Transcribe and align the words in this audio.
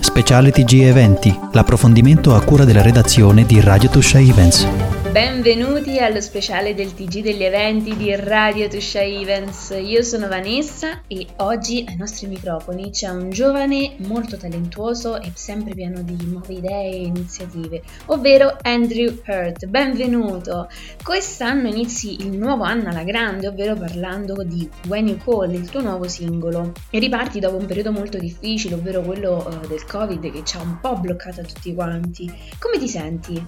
speciale 0.00 0.50
TG 0.50 0.82
Eventi, 0.82 1.38
l'approfondimento 1.52 2.34
a 2.34 2.42
cura 2.42 2.64
della 2.64 2.82
redazione 2.82 3.46
di 3.46 3.60
Radio 3.60 3.88
Tuscia 3.88 4.18
Events. 4.18 4.89
Benvenuti 5.10 5.98
allo 5.98 6.20
speciale 6.20 6.72
del 6.72 6.94
TG 6.94 7.20
degli 7.20 7.42
eventi 7.42 7.96
di 7.96 8.14
Radio 8.14 8.68
Tuscia 8.68 9.02
Events. 9.02 9.76
Io 9.82 10.04
sono 10.04 10.28
Vanessa 10.28 11.02
e 11.08 11.26
oggi 11.38 11.84
ai 11.88 11.96
nostri 11.96 12.28
microfoni 12.28 12.92
c'è 12.92 13.08
un 13.08 13.28
giovane 13.28 13.96
molto 14.06 14.36
talentuoso 14.36 15.20
e 15.20 15.32
sempre 15.34 15.74
pieno 15.74 16.02
di 16.02 16.16
nuove 16.26 16.54
idee 16.54 16.92
e 16.92 17.02
iniziative, 17.06 17.82
ovvero 18.06 18.56
Andrew 18.62 19.20
Hurt. 19.26 19.66
Benvenuto! 19.66 20.68
Quest'anno 21.02 21.66
inizi 21.66 22.20
il 22.20 22.38
nuovo 22.38 22.62
anno 22.62 22.90
alla 22.90 23.02
grande, 23.02 23.48
ovvero 23.48 23.74
parlando 23.74 24.44
di 24.44 24.70
When 24.86 25.08
You 25.08 25.18
Call, 25.18 25.52
il 25.52 25.68
tuo 25.68 25.80
nuovo 25.80 26.06
singolo, 26.06 26.70
e 26.88 27.00
riparti 27.00 27.40
dopo 27.40 27.56
un 27.56 27.66
periodo 27.66 27.90
molto 27.90 28.16
difficile, 28.16 28.76
ovvero 28.76 29.00
quello 29.00 29.44
uh, 29.44 29.66
del 29.66 29.84
Covid 29.84 30.30
che 30.30 30.44
ci 30.44 30.56
ha 30.56 30.62
un 30.62 30.78
po' 30.80 30.96
bloccato 31.00 31.42
tutti 31.42 31.74
quanti. 31.74 32.32
Come 32.60 32.78
ti 32.78 32.86
senti? 32.86 33.44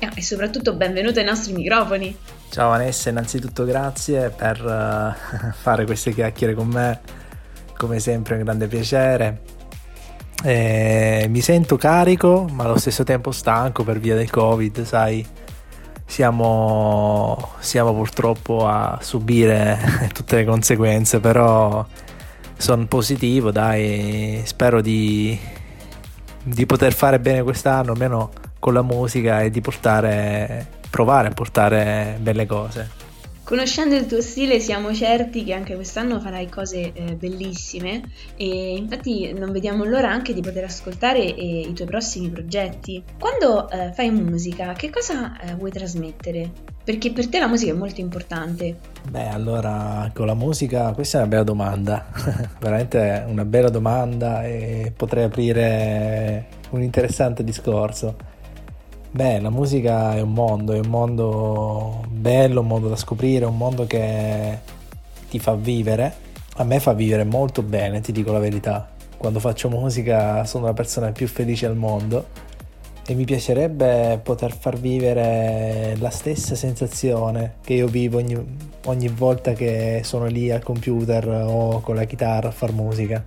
Ah, 0.00 0.12
e 0.14 0.22
soprattutto 0.22 0.74
benvenuto 0.74 1.18
ai 1.18 1.24
nostri 1.24 1.52
microfoni. 1.52 2.16
Ciao 2.50 2.68
Vanessa, 2.68 3.10
innanzitutto 3.10 3.64
grazie 3.64 4.30
per 4.30 4.62
uh, 4.64 5.50
fare 5.60 5.84
queste 5.86 6.12
chiacchiere 6.12 6.54
con 6.54 6.68
me, 6.68 7.00
come 7.76 7.98
sempre 7.98 8.34
è 8.34 8.38
un 8.38 8.44
grande 8.44 8.68
piacere. 8.68 9.40
E 10.44 11.26
mi 11.28 11.40
sento 11.40 11.76
carico, 11.76 12.46
ma 12.48 12.62
allo 12.62 12.78
stesso 12.78 13.02
tempo 13.02 13.32
stanco 13.32 13.82
per 13.82 13.98
via 13.98 14.14
del 14.14 14.30
Covid, 14.30 14.84
sai, 14.84 15.26
siamo, 16.06 17.54
siamo 17.58 17.92
purtroppo 17.92 18.68
a 18.68 18.98
subire 19.02 20.08
tutte 20.14 20.36
le 20.36 20.44
conseguenze, 20.44 21.18
però 21.18 21.84
sono 22.56 22.86
positivo, 22.86 23.50
dai, 23.50 24.42
spero 24.44 24.80
di, 24.80 25.36
di 26.44 26.66
poter 26.66 26.92
fare 26.92 27.18
bene 27.18 27.42
quest'anno, 27.42 27.90
almeno 27.90 28.37
con 28.58 28.72
la 28.72 28.82
musica 28.82 29.42
e 29.42 29.50
di 29.50 29.60
portare, 29.60 30.66
provare 30.90 31.28
a 31.28 31.32
portare 31.32 32.18
belle 32.20 32.46
cose. 32.46 33.06
Conoscendo 33.48 33.94
il 33.94 34.04
tuo 34.04 34.20
stile 34.20 34.60
siamo 34.60 34.92
certi 34.92 35.42
che 35.42 35.54
anche 35.54 35.74
quest'anno 35.74 36.20
farai 36.20 36.50
cose 36.50 36.92
eh, 36.92 37.14
bellissime 37.14 38.02
e 38.36 38.76
infatti 38.76 39.32
non 39.32 39.52
vediamo 39.52 39.84
l'ora 39.84 40.10
anche 40.10 40.34
di 40.34 40.42
poter 40.42 40.64
ascoltare 40.64 41.34
eh, 41.34 41.60
i 41.60 41.72
tuoi 41.72 41.88
prossimi 41.88 42.28
progetti. 42.28 43.02
Quando 43.18 43.70
eh, 43.70 43.90
fai 43.94 44.10
musica, 44.10 44.74
che 44.74 44.90
cosa 44.90 45.40
eh, 45.40 45.54
vuoi 45.54 45.70
trasmettere? 45.70 46.50
Perché 46.84 47.10
per 47.10 47.30
te 47.30 47.38
la 47.38 47.48
musica 47.48 47.72
è 47.72 47.74
molto 47.74 48.02
importante. 48.02 48.80
Beh, 49.08 49.28
allora 49.28 50.10
con 50.12 50.26
la 50.26 50.34
musica 50.34 50.92
questa 50.92 51.16
è 51.16 51.20
una 51.22 51.30
bella 51.30 51.44
domanda, 51.44 52.06
veramente 52.60 53.24
una 53.26 53.46
bella 53.46 53.70
domanda 53.70 54.44
e 54.44 54.92
potrei 54.94 55.24
aprire 55.24 56.48
un 56.72 56.82
interessante 56.82 57.42
discorso. 57.42 58.36
Beh, 59.10 59.40
la 59.40 59.48
musica 59.48 60.14
è 60.14 60.20
un 60.20 60.32
mondo, 60.32 60.74
è 60.74 60.78
un 60.78 60.88
mondo 60.88 62.04
bello, 62.10 62.60
un 62.60 62.66
mondo 62.66 62.88
da 62.88 62.96
scoprire, 62.96 63.46
un 63.46 63.56
mondo 63.56 63.86
che 63.86 64.58
ti 65.30 65.38
fa 65.38 65.54
vivere. 65.54 66.14
A 66.56 66.64
me 66.64 66.78
fa 66.78 66.92
vivere 66.92 67.24
molto 67.24 67.62
bene, 67.62 68.00
ti 68.00 68.12
dico 68.12 68.32
la 68.32 68.38
verità. 68.38 68.86
Quando 69.16 69.40
faccio 69.40 69.70
musica 69.70 70.44
sono 70.44 70.66
la 70.66 70.74
persona 70.74 71.10
più 71.10 71.26
felice 71.26 71.64
al 71.64 71.74
mondo 71.74 72.26
e 73.06 73.14
mi 73.14 73.24
piacerebbe 73.24 74.20
poter 74.22 74.54
far 74.54 74.78
vivere 74.78 75.96
la 75.98 76.10
stessa 76.10 76.54
sensazione 76.54 77.54
che 77.64 77.72
io 77.72 77.86
vivo 77.86 78.18
ogni, 78.18 78.36
ogni 78.84 79.08
volta 79.08 79.54
che 79.54 80.02
sono 80.04 80.26
lì 80.26 80.50
al 80.50 80.62
computer 80.62 81.26
o 81.28 81.80
con 81.80 81.94
la 81.94 82.04
chitarra 82.04 82.48
a 82.48 82.52
far 82.52 82.72
musica. 82.72 83.24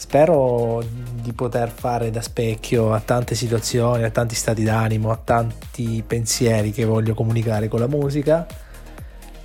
Spero 0.00 0.82
di 1.20 1.34
poter 1.34 1.68
fare 1.68 2.10
da 2.10 2.22
specchio 2.22 2.94
a 2.94 3.00
tante 3.00 3.34
situazioni, 3.34 4.02
a 4.02 4.08
tanti 4.08 4.34
stati 4.34 4.64
d'animo, 4.64 5.10
a 5.10 5.20
tanti 5.22 6.02
pensieri 6.04 6.72
che 6.72 6.86
voglio 6.86 7.12
comunicare 7.12 7.68
con 7.68 7.80
la 7.80 7.86
musica. 7.86 8.46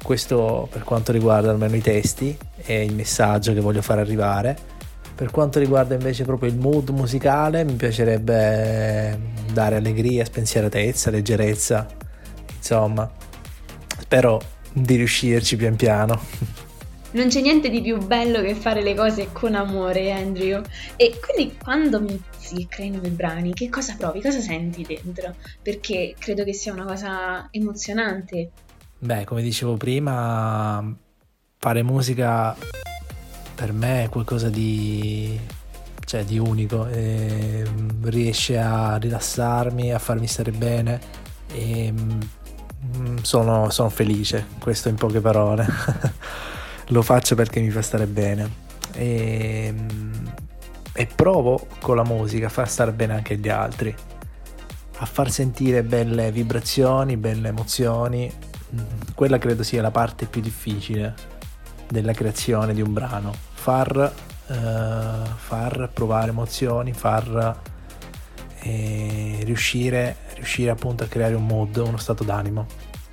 Questo 0.01 0.69
per 0.71 0.85
quanto 0.85 1.11
riguarda 1.11 1.51
almeno 1.51 1.75
i 1.75 1.81
testi 1.81 2.35
e 2.55 2.85
il 2.85 2.95
messaggio 2.95 3.53
che 3.53 3.59
voglio 3.59 3.81
far 3.81 3.99
arrivare. 3.99 4.57
Per 5.13 5.29
quanto 5.29 5.59
riguarda 5.59 5.93
invece 5.93 6.23
proprio 6.23 6.49
il 6.49 6.57
mood 6.57 6.87
musicale, 6.87 7.65
mi 7.65 7.73
piacerebbe 7.73 9.19
dare 9.51 9.75
allegria, 9.75 10.23
spensieratezza, 10.23 11.11
leggerezza. 11.11 11.85
Insomma, 12.55 13.11
spero 13.99 14.39
di 14.71 14.95
riuscirci 14.95 15.57
pian 15.57 15.75
piano. 15.75 16.64
Non 17.15 17.29
c'è 17.29 17.39
niente 17.39 17.69
di 17.69 17.81
più 17.81 17.97
bello 17.97 18.41
che 18.41 18.55
fare 18.55 18.81
le 18.83 18.93
cose 18.93 19.29
con 19.31 19.55
amore, 19.55 20.11
Andrew. 20.11 20.61
E 20.97 21.17
quindi 21.17 21.55
quando 21.57 22.01
mi 22.01 22.21
si 22.37 22.67
creano 22.69 22.99
i 23.05 23.09
brani, 23.09 23.53
che 23.53 23.69
cosa 23.69 23.95
provi? 23.97 24.21
Cosa 24.21 24.41
senti 24.41 24.83
dentro? 24.83 25.33
Perché 25.61 26.13
credo 26.19 26.43
che 26.43 26.51
sia 26.51 26.73
una 26.73 26.83
cosa 26.83 27.47
emozionante. 27.51 28.51
Beh, 28.99 29.23
come 29.23 29.41
dicevo 29.41 29.77
prima, 29.77 30.93
fare 31.57 31.83
musica 31.83 32.53
per 33.55 33.71
me 33.71 34.03
è 34.03 34.09
qualcosa 34.09 34.49
di, 34.49 35.39
cioè, 36.03 36.25
di 36.25 36.37
unico. 36.37 36.85
E 36.87 37.63
riesce 38.01 38.57
a 38.57 38.97
rilassarmi, 38.97 39.93
a 39.93 39.99
farmi 39.99 40.27
stare 40.27 40.51
bene. 40.51 40.99
E 41.53 41.93
mm, 41.93 43.17
sono, 43.21 43.69
sono 43.69 43.87
felice, 43.87 44.47
questo 44.59 44.89
in 44.89 44.95
poche 44.95 45.21
parole. 45.21 45.65
lo 46.89 47.01
faccio 47.01 47.35
perché 47.35 47.59
mi 47.59 47.69
fa 47.69 47.81
stare 47.81 48.05
bene 48.05 48.63
e, 48.93 49.73
e 50.93 51.05
provo 51.07 51.67
con 51.81 51.95
la 51.95 52.03
musica 52.03 52.47
a 52.47 52.49
far 52.49 52.69
stare 52.69 52.91
bene 52.91 53.13
anche 53.13 53.37
gli 53.37 53.49
altri, 53.49 53.93
a 54.97 55.05
far 55.05 55.29
sentire 55.31 55.83
belle 55.83 56.31
vibrazioni, 56.31 57.17
belle 57.17 57.49
emozioni. 57.49 58.31
Quella 59.13 59.37
credo 59.37 59.63
sia 59.63 59.81
la 59.81 59.91
parte 59.91 60.25
più 60.25 60.41
difficile 60.41 61.13
della 61.87 62.13
creazione 62.13 62.73
di 62.73 62.81
un 62.81 62.93
brano, 62.93 63.33
far, 63.53 64.13
uh, 64.47 64.53
far 65.35 65.89
provare 65.93 66.29
emozioni, 66.29 66.93
far 66.93 67.61
eh, 68.61 69.39
riuscire, 69.43 70.17
riuscire 70.33 70.71
appunto 70.71 71.03
a 71.03 71.07
creare 71.07 71.35
un 71.35 71.45
mood, 71.45 71.75
uno 71.77 71.97
stato 71.97 72.23
d'animo. 72.23 72.65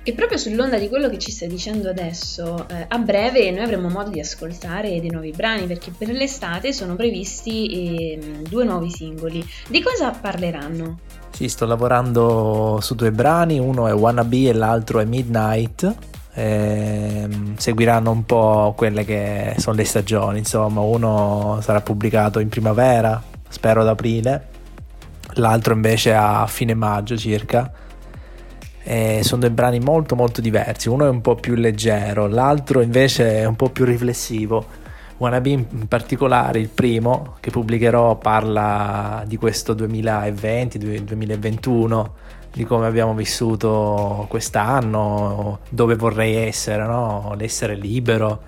E 0.05 0.11
proprio 0.11 0.37
sull'onda 0.37 0.77
di 0.77 0.89
quello 0.89 1.09
che 1.09 1.17
ci 1.17 1.31
stai 1.31 1.47
dicendo 1.47 1.87
adesso, 1.87 2.67
eh, 2.67 2.85
a 2.89 2.97
breve 2.97 3.49
noi 3.51 3.63
avremo 3.63 3.87
modo 3.87 4.09
di 4.09 4.19
ascoltare 4.19 4.99
dei 4.99 5.09
nuovi 5.09 5.31
brani 5.31 5.65
perché 5.65 5.93
per 5.97 6.09
l'estate 6.09 6.73
sono 6.73 6.97
previsti 6.97 7.67
eh, 7.67 8.19
due 8.49 8.65
nuovi 8.65 8.91
singoli. 8.91 9.41
Di 9.69 9.81
cosa 9.81 10.11
parleranno? 10.11 10.99
Sì, 11.29 11.47
sto 11.47 11.65
lavorando 11.65 12.79
su 12.81 12.95
due 12.95 13.13
brani, 13.13 13.59
uno 13.59 13.87
è 13.87 13.93
Wannabe 13.93 14.49
e 14.49 14.53
l'altro 14.53 14.99
è 14.99 15.05
Midnight. 15.05 15.95
Eh, 16.33 17.29
seguiranno 17.55 18.11
un 18.11 18.25
po' 18.25 18.73
quelle 18.75 19.05
che 19.05 19.55
sono 19.57 19.77
le 19.77 19.85
stagioni, 19.85 20.39
insomma, 20.39 20.81
uno 20.81 21.59
sarà 21.61 21.79
pubblicato 21.79 22.39
in 22.39 22.49
primavera, 22.49 23.23
spero 23.47 23.79
ad 23.79 23.87
aprile, 23.87 24.47
l'altro 25.35 25.73
invece 25.73 26.13
a 26.13 26.45
fine 26.45 26.73
maggio 26.73 27.15
circa 27.15 27.71
eh, 28.83 29.21
sono 29.23 29.41
due 29.41 29.51
brani 29.51 29.79
molto 29.79 30.15
molto 30.15 30.39
diversi, 30.41 30.89
uno 30.89 31.05
è 31.05 31.09
un 31.09 31.21
po' 31.21 31.35
più 31.35 31.53
leggero, 31.55 32.27
l'altro 32.27 32.81
invece 32.81 33.39
è 33.39 33.45
un 33.45 33.55
po' 33.55 33.69
più 33.69 33.85
riflessivo. 33.85 34.81
Wannabe 35.17 35.49
in 35.51 35.87
particolare, 35.87 36.59
il 36.59 36.69
primo 36.69 37.35
che 37.39 37.49
pubblicherò, 37.49 38.17
parla 38.17 39.23
di 39.25 39.37
questo 39.37 39.73
2020-2021, 39.73 42.05
di 42.51 42.65
come 42.65 42.87
abbiamo 42.87 43.13
vissuto 43.13 44.25
quest'anno, 44.27 45.59
dove 45.69 45.95
vorrei 45.95 46.35
essere, 46.35 46.85
no? 46.85 47.35
l'essere 47.37 47.75
libero, 47.75 48.41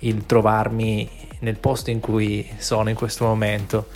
il 0.00 0.24
trovarmi 0.24 1.06
nel 1.40 1.58
posto 1.58 1.90
in 1.90 2.00
cui 2.00 2.48
sono 2.56 2.88
in 2.88 2.96
questo 2.96 3.26
momento 3.26 3.86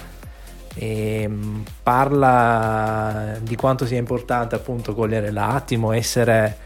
e 0.79 1.23
ehm, 1.23 1.65
parla 1.83 3.39
di 3.41 3.57
quanto 3.57 3.87
sia 3.87 3.99
importante 3.99 4.55
appunto 4.55 4.95
cogliere 4.95 5.31
l'attimo, 5.31 5.93
essere, 5.93 6.57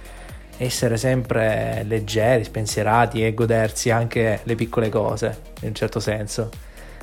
essere 0.57 0.97
sempre 0.97 1.85
leggeri, 1.87 2.45
spensierati 2.45 3.25
e 3.25 3.35
godersi 3.35 3.91
anche 3.91 4.41
le 4.43 4.55
piccole 4.57 4.89
cose 4.89 5.39
in 5.61 5.69
un 5.69 5.75
certo 5.75 6.01
senso. 6.01 6.51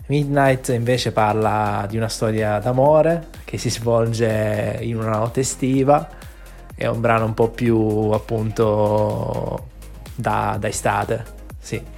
Midnight 0.07 0.69
invece 0.69 1.11
parla 1.11 1.85
di 1.89 1.97
una 1.97 2.07
storia 2.07 2.59
d'amore 2.59 3.27
che 3.43 3.57
si 3.57 3.69
svolge 3.69 4.77
in 4.81 4.97
una 4.97 5.17
notte 5.17 5.41
estiva, 5.41 6.07
è 6.75 6.85
un 6.87 7.01
brano 7.01 7.25
un 7.25 7.33
po' 7.33 7.49
più 7.49 7.77
appunto 8.11 9.67
da, 10.15 10.57
da 10.59 10.67
estate, 10.67 11.25
sì. 11.59 11.96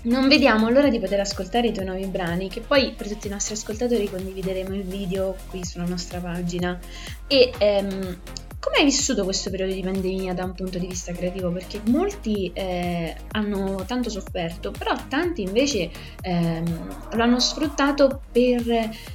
Non 0.00 0.28
vediamo 0.28 0.68
l'ora 0.70 0.88
di 0.88 1.00
poter 1.00 1.18
ascoltare 1.20 1.68
i 1.68 1.72
tuoi 1.72 1.86
nuovi 1.86 2.06
brani, 2.06 2.48
che 2.48 2.60
poi 2.60 2.94
per 2.96 3.08
tutti 3.08 3.26
i 3.26 3.30
nostri 3.30 3.54
ascoltatori 3.54 4.08
condivideremo 4.08 4.72
il 4.74 4.84
video 4.84 5.34
qui 5.50 5.64
sulla 5.64 5.86
nostra 5.86 6.20
pagina. 6.20 6.78
E 7.26 7.52
ehm, 7.58 8.18
come 8.60 8.76
hai 8.76 8.84
vissuto 8.84 9.24
questo 9.24 9.50
periodo 9.50 9.72
di 9.72 9.82
pandemia 9.82 10.34
da 10.34 10.44
un 10.44 10.54
punto 10.54 10.78
di 10.78 10.86
vista 10.86 11.12
creativo? 11.12 11.50
Perché 11.50 11.80
molti 11.86 12.50
eh, 12.54 13.16
hanno 13.32 13.84
tanto 13.86 14.08
sofferto, 14.08 14.70
però 14.70 14.94
tanti 15.08 15.42
invece 15.42 15.90
ehm, 16.20 17.14
lo 17.14 17.22
hanno 17.22 17.40
sfruttato 17.40 18.22
per 18.30 18.70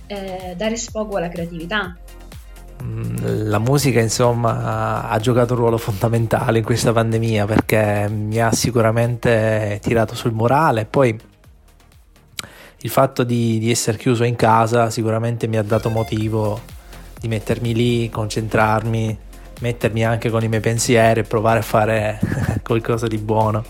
eh, 0.07 0.53
dare 0.57 0.75
sfogo 0.75 1.15
alla 1.15 1.29
creatività. 1.29 1.97
Mm, 2.83 3.47
la 3.49 3.59
musica 3.59 4.01
insomma 4.01 5.07
ha 5.07 5.19
giocato 5.19 5.53
un 5.53 5.59
ruolo 5.59 5.77
fondamentale 5.77 6.57
in 6.57 6.63
questa 6.65 6.91
pandemia 6.91 7.45
perché 7.45 8.09
mi 8.09 8.41
ha 8.41 8.51
sicuramente 8.51 9.79
tirato 9.81 10.15
sul 10.15 10.33
morale 10.33 10.85
poi 10.85 11.17
il 12.77 12.89
fatto 12.89 13.23
di, 13.23 13.59
di 13.59 13.71
essere 13.71 13.97
chiuso 13.97 14.25
in 14.25 14.35
casa 14.35 14.89
sicuramente 14.89 15.47
mi 15.47 15.55
ha 15.57 15.63
dato 15.63 15.89
motivo 15.89 16.59
di 17.23 17.29
mettermi 17.29 17.73
lì, 17.73 18.09
concentrarmi, 18.09 19.17
mettermi 19.61 20.03
anche 20.03 20.29
con 20.29 20.43
i 20.43 20.49
miei 20.49 20.59
pensieri 20.59 21.21
e 21.21 21.23
provare 21.23 21.59
a 21.59 21.61
fare 21.61 22.19
qualcosa 22.61 23.07
di 23.07 23.17
buono. 23.17 23.63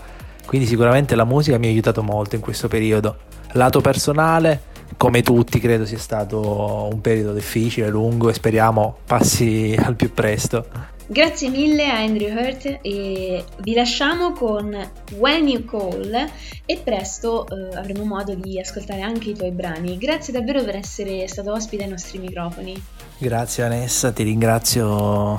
Quindi 0.44 0.66
sicuramente 0.66 1.14
la 1.14 1.22
musica 1.24 1.56
mi 1.56 1.66
ha 1.66 1.68
aiutato 1.68 2.02
molto 2.02 2.34
in 2.34 2.40
questo 2.40 2.66
periodo. 2.66 3.16
Lato 3.52 3.80
personale, 3.80 4.60
come 4.96 5.22
tutti, 5.22 5.58
credo 5.60 5.86
sia 5.86 5.98
stato 5.98 6.88
un 6.90 7.00
periodo 7.00 7.32
difficile, 7.32 7.88
lungo 7.88 8.28
e 8.28 8.34
speriamo 8.34 8.98
passi 9.06 9.74
al 9.80 9.96
più 9.96 10.12
presto. 10.12 10.92
Grazie 11.06 11.50
mille 11.50 11.86
a 11.90 11.98
Andrew 11.98 12.34
Hurt 12.34 12.78
e 12.80 13.44
vi 13.58 13.74
lasciamo 13.74 14.32
con 14.32 14.74
When 15.18 15.48
You 15.48 15.64
Call 15.66 16.30
e 16.64 16.80
presto 16.82 17.46
eh, 17.46 17.76
avremo 17.76 18.04
modo 18.04 18.34
di 18.34 18.58
ascoltare 18.58 19.02
anche 19.02 19.30
i 19.30 19.34
tuoi 19.34 19.50
brani. 19.50 19.98
Grazie 19.98 20.32
davvero 20.32 20.64
per 20.64 20.76
essere 20.76 21.28
stato 21.28 21.52
ospite 21.52 21.84
ai 21.84 21.90
nostri 21.90 22.18
microfoni. 22.18 22.82
Grazie 23.18 23.64
Vanessa, 23.64 24.12
ti 24.12 24.22
ringrazio 24.22 25.36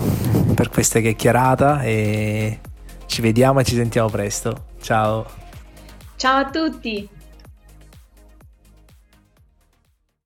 per 0.54 0.70
questa 0.70 1.00
chiacchierata 1.00 1.82
e 1.82 2.60
ci 3.08 3.22
vediamo 3.22 3.60
e 3.60 3.64
ci 3.64 3.76
sentiamo 3.76 4.10
presto. 4.10 4.66
Ciao. 4.80 5.26
Ciao 6.16 6.46
a 6.46 6.50
tutti. 6.50 7.15